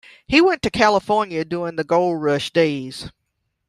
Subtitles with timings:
[0.25, 3.11] He went to California during the gold rush days.